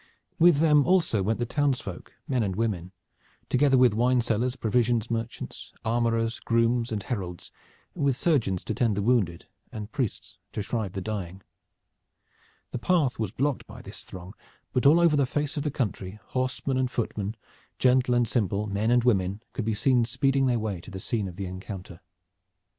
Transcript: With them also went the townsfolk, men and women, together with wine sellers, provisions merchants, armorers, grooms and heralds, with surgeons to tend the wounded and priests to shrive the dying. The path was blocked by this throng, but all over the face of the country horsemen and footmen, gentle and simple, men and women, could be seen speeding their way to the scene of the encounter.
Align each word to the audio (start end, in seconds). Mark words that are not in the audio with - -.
With 0.39 0.55
them 0.57 0.83
also 0.87 1.21
went 1.21 1.37
the 1.37 1.45
townsfolk, 1.45 2.11
men 2.27 2.41
and 2.41 2.55
women, 2.55 2.91
together 3.49 3.77
with 3.77 3.93
wine 3.93 4.19
sellers, 4.19 4.55
provisions 4.55 5.11
merchants, 5.11 5.73
armorers, 5.85 6.39
grooms 6.39 6.91
and 6.91 7.03
heralds, 7.03 7.51
with 7.93 8.17
surgeons 8.17 8.63
to 8.63 8.73
tend 8.73 8.97
the 8.97 9.03
wounded 9.03 9.45
and 9.71 9.91
priests 9.91 10.39
to 10.53 10.63
shrive 10.63 10.93
the 10.93 11.01
dying. 11.01 11.43
The 12.71 12.79
path 12.79 13.19
was 13.19 13.31
blocked 13.31 13.67
by 13.67 13.83
this 13.83 14.03
throng, 14.03 14.33
but 14.73 14.87
all 14.87 14.99
over 14.99 15.15
the 15.15 15.27
face 15.27 15.55
of 15.55 15.61
the 15.61 15.69
country 15.69 16.19
horsemen 16.29 16.79
and 16.79 16.89
footmen, 16.89 17.35
gentle 17.77 18.15
and 18.15 18.27
simple, 18.27 18.65
men 18.65 18.89
and 18.89 19.03
women, 19.03 19.43
could 19.53 19.65
be 19.65 19.75
seen 19.75 20.05
speeding 20.05 20.47
their 20.47 20.57
way 20.57 20.81
to 20.81 20.89
the 20.89 20.99
scene 20.99 21.27
of 21.27 21.35
the 21.35 21.45
encounter. 21.45 21.99